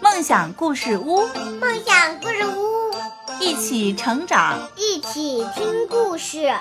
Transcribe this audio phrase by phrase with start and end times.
[0.00, 1.28] 梦想故事屋，
[1.60, 2.92] 梦想故事屋，
[3.38, 6.52] 一起成长，一起听故事。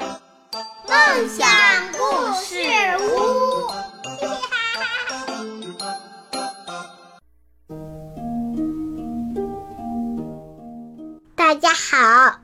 [0.87, 1.47] 梦想
[1.93, 2.53] 故事
[2.99, 3.67] 屋，
[11.35, 12.37] 大家好，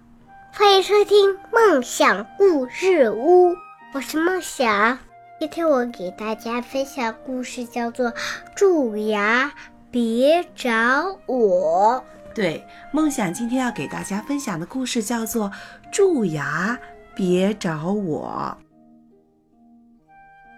[0.52, 3.56] 欢迎收听梦想故事屋，
[3.94, 4.98] 我是梦想。
[5.40, 8.12] 今天我给大家分享故事，叫做
[8.58, 9.50] 《蛀牙
[9.90, 12.04] 别找我》。
[12.36, 15.50] 对，梦想今天要给大家分享的故事叫做
[15.94, 16.78] 《蛀牙
[17.16, 18.58] 别找我》。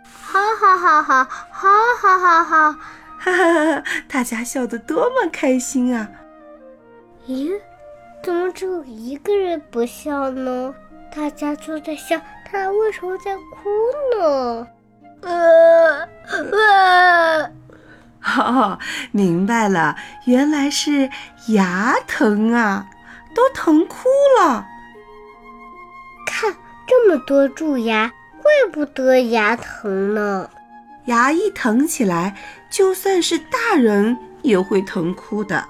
[0.09, 1.69] 好好好好好
[2.01, 2.73] 好好好，哈
[3.19, 3.83] 哈哈！
[4.09, 6.09] 大家笑得多么开心啊！
[7.27, 7.51] 咦，
[8.23, 10.73] 怎么只有一个人不笑呢？
[11.15, 12.19] 大家都在笑。
[12.49, 13.69] 他为什么在哭
[14.17, 14.67] 呢？
[15.21, 17.51] 呃呃，
[18.23, 18.79] 哦，
[19.11, 21.09] 明白了，原来是
[21.47, 22.87] 牙疼啊，
[23.35, 24.09] 都疼哭
[24.39, 24.65] 了。
[26.25, 26.53] 看
[26.87, 30.49] 这么多蛀牙，怪不得牙疼呢。
[31.05, 32.35] 牙一疼起来，
[32.69, 35.65] 就算是大人也会疼哭的。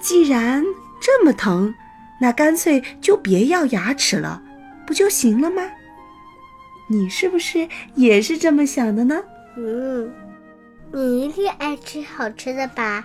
[0.00, 0.64] 既然
[1.00, 1.74] 这么疼，
[2.20, 4.42] 那干脆就别要牙齿了，
[4.88, 5.62] 不就行了吗？
[6.88, 9.20] 你是不是也是这么想的呢？
[9.58, 10.10] 嗯，
[10.90, 13.04] 你一定爱吃好吃的吧？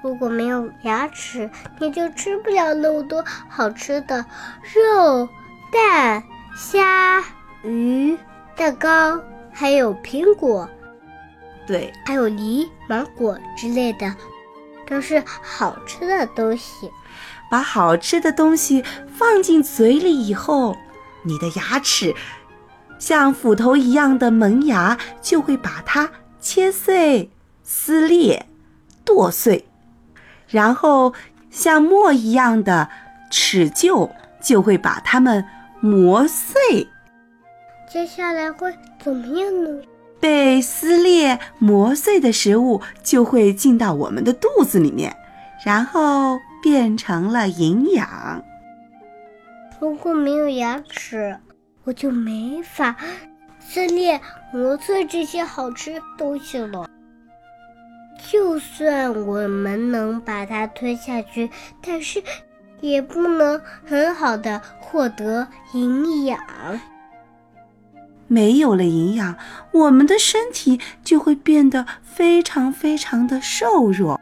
[0.00, 4.24] 如果没有牙齿，你就吃不了那么多好吃的
[4.72, 5.28] 肉、
[5.72, 6.22] 蛋、
[6.56, 7.24] 虾、
[7.64, 8.16] 鱼、
[8.54, 10.70] 蛋糕，还有苹果，
[11.66, 14.14] 对，还有梨、芒果之类的，
[14.86, 16.88] 都是好吃的东西。
[17.50, 20.76] 把好吃的东西放进嘴里以后，
[21.24, 22.14] 你的牙齿。
[22.98, 27.30] 像斧头一样的门牙就会把它切碎、
[27.62, 28.46] 撕裂、
[29.04, 29.66] 剁碎，
[30.48, 31.12] 然后
[31.50, 32.88] 像磨一样的
[33.30, 35.44] 齿臼就会把它们
[35.80, 36.88] 磨碎。
[37.92, 39.82] 接下来会怎么样呢？
[40.20, 45.14] 被撕裂、磨碎的食物就会进到我们的肚子里面，
[45.66, 48.42] 然后变成了营养。
[49.84, 51.36] 如果没有牙齿。
[51.84, 52.96] 我就没法
[53.58, 54.18] 撕裂、
[54.50, 56.88] 磨碎这些好吃东西了。
[58.32, 61.50] 就算我们能把它吞下去，
[61.82, 62.22] 但是
[62.80, 66.40] 也不能很好的获得营养。
[68.26, 69.36] 没有了营养，
[69.72, 74.18] 我们的身体就会变得非常非常的瘦弱。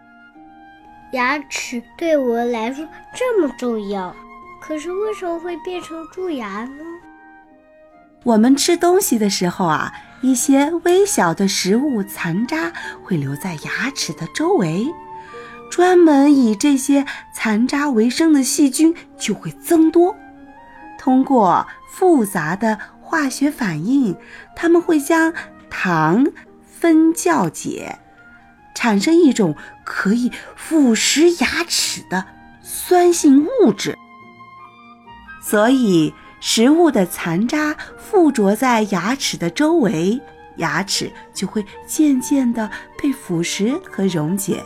[1.13, 2.85] 牙齿对我来说
[3.15, 4.13] 这么重要，
[4.65, 6.85] 可是为什么会变成蛀牙呢？
[8.23, 14.87] 我们吃东西的时候啊，一些微小的食物残渣会留在牙齿的周围，
[15.69, 20.15] 专门以这些残渣为生的细菌就会增多。
[20.97, 24.17] 通过复杂的化学反应，
[24.55, 25.35] 它们会将
[25.69, 26.25] 糖
[26.65, 27.99] 分酵解，
[28.77, 32.25] 产生一种可以腐蚀牙齿的
[32.63, 33.99] 酸性物质，
[35.43, 36.15] 所以。
[36.45, 40.21] 食物的残渣附着在牙齿的周围，
[40.57, 42.69] 牙齿就会渐渐地
[43.01, 44.61] 被腐蚀和溶解。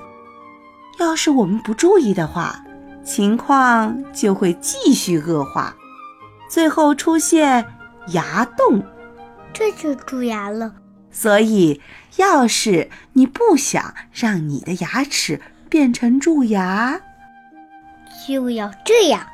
[0.99, 2.65] 要是我们不注意的话，
[3.05, 5.77] 情况就会继续恶化，
[6.49, 7.63] 最后出现
[8.15, 8.83] 牙洞，
[9.53, 10.77] 这就蛀牙了。
[11.11, 11.83] 所以，
[12.17, 16.99] 要是你不想让你的牙齿变成蛀牙，
[18.27, 19.27] 就要这样。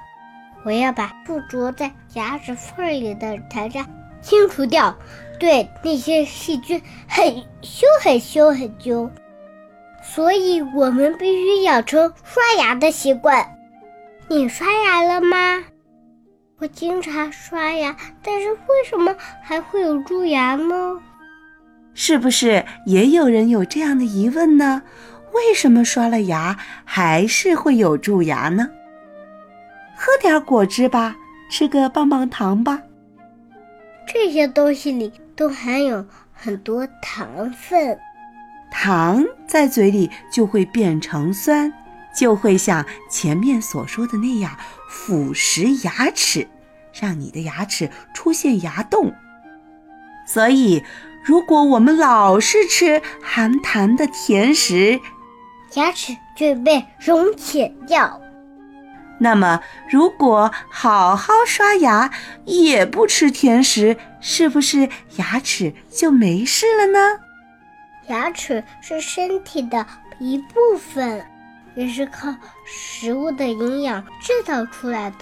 [0.65, 3.87] 我要把附着在牙齿缝里的残渣
[4.21, 4.97] 清除掉，
[5.39, 7.25] 对那些细菌很
[7.63, 9.11] 凶很凶很凶。
[10.03, 13.47] 所以我们必须养成刷牙的习惯。
[14.29, 15.65] 你刷牙了吗？
[16.59, 20.99] 我经常刷牙，但是为什么还会有蛀牙呢？
[21.95, 24.83] 是不是也有人有这样的疑问呢？
[25.33, 28.69] 为什么刷了牙还是会有蛀牙呢？
[30.05, 31.15] 喝点果汁吧，
[31.49, 32.83] 吃个棒棒糖吧。
[34.05, 37.97] 这些东西里都含有很多糖分，
[38.73, 41.73] 糖在嘴里就会变成酸，
[42.17, 44.57] 就会像前面所说的那样
[44.89, 46.49] 腐蚀牙齿，
[46.93, 49.15] 让你的牙齿出现牙洞。
[50.27, 50.83] 所以，
[51.23, 54.99] 如果我们老是吃含糖的甜食，
[55.75, 58.21] 牙齿就会被溶解掉。
[59.23, 62.11] 那么，如果好好刷牙，
[62.45, 67.21] 也不吃甜食，是不是牙齿就没事了呢？
[68.09, 69.87] 牙齿是身体的
[70.19, 71.25] 一部分，
[71.77, 72.35] 也是靠
[72.65, 75.19] 食物的营养制造出来的。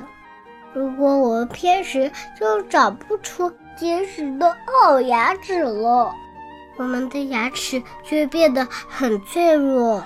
[0.72, 6.14] 如果我们偏食，就长不出结实的好牙齿了，
[6.78, 10.02] 我们的牙齿就会变得很脆弱，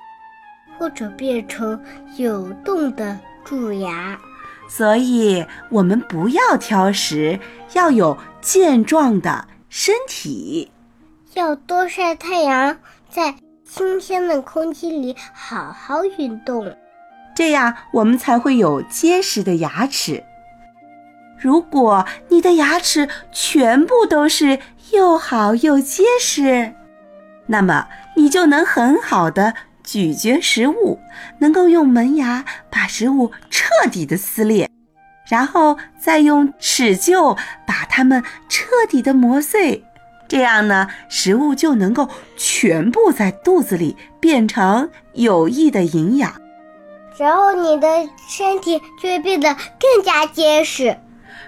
[0.77, 1.81] 或者变成
[2.17, 4.19] 有洞的蛀牙。
[4.67, 7.39] 所以，我们不要挑食，
[7.75, 10.73] 要有健壮的身体，
[11.35, 12.79] 要多晒太阳，
[13.11, 16.75] 在新鲜的空气里好好运动，
[17.37, 20.25] 这样我们才会有结实的牙齿。
[21.39, 24.59] 如果你的牙齿全部都是
[24.93, 26.73] 又好又结实，
[27.47, 27.87] 那么
[28.17, 30.99] 你就能很好的咀嚼食物，
[31.39, 34.69] 能够用门牙把食物彻底的撕裂，
[35.29, 39.85] 然后再用齿臼把它们彻底的磨碎。
[40.27, 46.33] 这样呢，食物就能够全部在肚子里变成有益的营养，
[47.19, 47.87] 然后你的
[48.27, 50.97] 身体就会变得更加结实。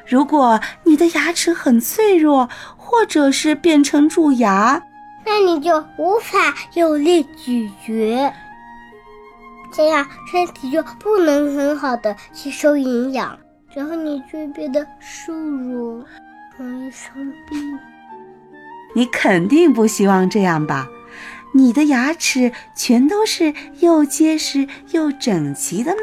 [0.06, 4.80] 如果你的牙齿很脆弱，或者是变成蛀牙，
[5.26, 8.32] 那你就无法用力咀嚼，
[9.72, 13.36] 这样身体就不能很好的吸收营养，
[13.74, 16.04] 然后你就会变得瘦弱，
[16.56, 17.12] 容易生
[17.50, 17.78] 病。
[18.94, 20.88] 你肯定不希望这样吧？
[21.52, 25.98] 你的牙齿全都是又结实又整齐的吗？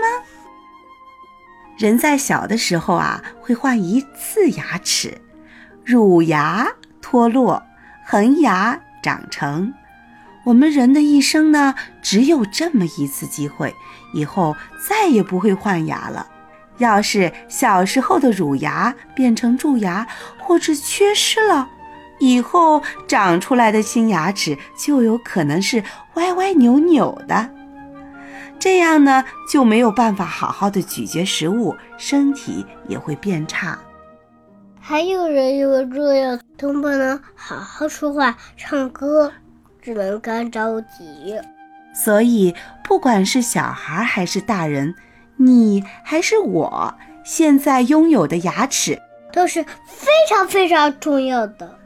[1.78, 5.18] 人在小的时候啊，会换一次牙齿，
[5.84, 6.68] 乳牙
[7.02, 7.64] 脱落，
[8.06, 9.72] 恒牙长成。
[10.46, 13.76] 我们人的一生呢，只有这么一次机会，
[14.14, 14.56] 以后
[14.90, 16.28] 再也不会换牙了。
[16.80, 20.08] 要是小时候的乳牙变成蛀牙，
[20.40, 21.70] 或者缺失了，
[22.20, 25.84] 以后长出来的新牙齿就有可能是
[26.16, 27.50] 歪歪扭扭的。
[28.60, 33.78] 这样呢，就没有办法好好的咀嚼食物，身体也会变差。
[34.80, 39.32] 还有人因为这样都不能好好说话、唱歌，
[39.82, 41.40] 只能干着急。
[41.94, 44.96] 所以，不管是小孩还是大人，
[45.38, 49.02] 你还是我，现在拥有的牙齿
[49.32, 51.78] 都是非常非常重要的。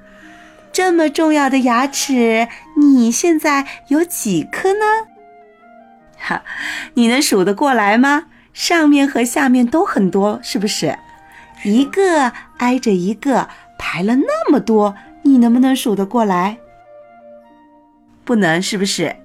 [0.72, 2.48] 这么重要的牙齿，
[2.78, 4.86] 你现在有几颗呢？
[6.18, 6.44] 哈，
[6.94, 8.26] 你能数得过来吗？
[8.54, 10.98] 上面和下面都很多，是不是？
[11.64, 16.58] 一个挨着一个排了那么多，你能不能数得过来？
[18.26, 19.16] 不能，是不是？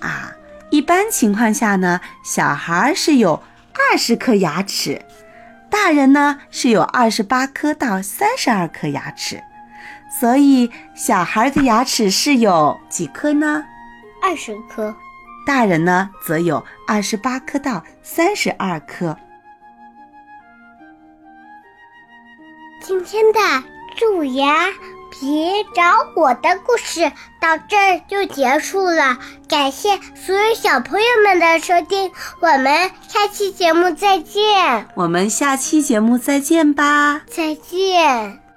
[0.00, 0.32] 啊，
[0.70, 3.42] 一般情况下呢，小孩是有
[3.90, 5.02] 二十颗牙齿，
[5.70, 9.42] 大人呢是有二十八颗到三十二颗牙齿，
[10.20, 13.64] 所以小孩的牙齿是有几颗呢？
[14.22, 14.94] 二十颗。
[15.46, 19.16] 大人呢，则有二十八颗到三十二颗。
[23.10, 23.40] 天的
[23.96, 24.66] 蛀牙
[25.18, 25.82] 别找
[26.14, 27.10] 我的故事
[27.40, 29.16] 到这儿就结束了，
[29.48, 34.88] 感谢所有小朋友们的收听，我们下期节目再见。
[34.94, 38.47] 我们下期节目再见吧，再见。